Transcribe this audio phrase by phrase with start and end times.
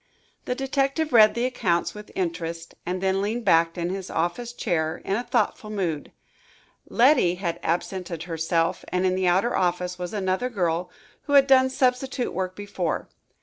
[0.45, 4.97] The detective read the accounts with interest and then leaned back in his office chair
[5.05, 6.11] in a thoughtful mood.
[6.89, 10.89] Letty had absented herself and in the outer office was another girl,
[11.25, 13.09] who had done substitute work before.